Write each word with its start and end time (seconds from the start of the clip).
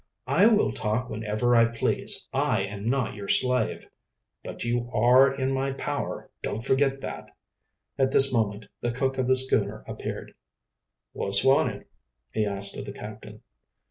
"I 0.25 0.47
will 0.47 0.71
talk 0.71 1.11
whenever 1.11 1.55
I 1.55 1.65
please. 1.65 2.27
I 2.33 2.63
am 2.63 2.89
not 2.89 3.13
your 3.13 3.27
slave." 3.27 3.87
"But 4.43 4.63
you 4.63 4.89
are 4.91 5.31
in 5.31 5.53
my 5.53 5.73
power, 5.73 6.31
don't 6.41 6.63
forget 6.65 7.01
that." 7.01 7.27
At 7.99 8.11
this 8.11 8.33
moment 8.33 8.65
the 8.81 8.89
cook 8.91 9.19
of 9.19 9.27
the 9.27 9.35
schooner 9.35 9.83
appeared. 9.87 10.33
"What's 11.13 11.43
wanted?" 11.45 11.85
he 12.33 12.47
asked 12.47 12.75
of 12.77 12.85
the 12.85 12.91
captain. 12.91 13.43